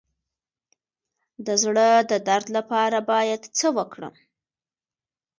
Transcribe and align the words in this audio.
د 1.45 1.47
زړه 1.63 1.89
د 2.11 2.13
درد 2.27 2.47
لپاره 2.57 2.97
باید 3.11 3.41
څه 3.57 3.67
وکړم؟ 3.77 4.15